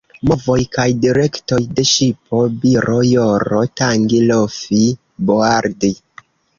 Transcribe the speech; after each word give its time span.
Movoj 0.29 0.55
kaj 0.77 0.85
direktoj 1.03 1.59
de 1.81 1.85
ŝipo: 1.91 2.41
biro, 2.65 2.97
joro, 3.11 3.63
tangi, 3.83 4.27
lofi, 4.35 4.85
boardi. 5.33 5.97